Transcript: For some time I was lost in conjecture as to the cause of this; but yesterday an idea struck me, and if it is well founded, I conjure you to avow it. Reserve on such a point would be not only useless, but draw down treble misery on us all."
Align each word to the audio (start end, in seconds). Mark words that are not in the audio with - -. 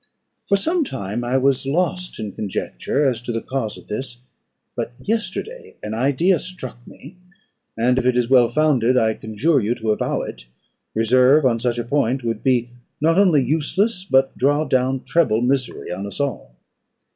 For 0.47 0.57
some 0.57 0.83
time 0.83 1.23
I 1.23 1.37
was 1.37 1.67
lost 1.67 2.19
in 2.19 2.31
conjecture 2.31 3.05
as 3.07 3.21
to 3.21 3.31
the 3.31 3.39
cause 3.39 3.77
of 3.77 3.87
this; 3.87 4.17
but 4.75 4.93
yesterday 4.99 5.75
an 5.83 5.93
idea 5.93 6.39
struck 6.39 6.79
me, 6.87 7.17
and 7.77 7.99
if 7.99 8.07
it 8.07 8.17
is 8.17 8.27
well 8.27 8.49
founded, 8.49 8.97
I 8.97 9.13
conjure 9.13 9.59
you 9.59 9.75
to 9.75 9.91
avow 9.91 10.21
it. 10.23 10.47
Reserve 10.95 11.45
on 11.45 11.59
such 11.59 11.77
a 11.77 11.83
point 11.83 12.23
would 12.23 12.41
be 12.41 12.69
not 12.99 13.19
only 13.19 13.43
useless, 13.43 14.03
but 14.03 14.35
draw 14.35 14.63
down 14.63 15.03
treble 15.03 15.41
misery 15.41 15.91
on 15.91 16.07
us 16.07 16.19
all." 16.19 16.51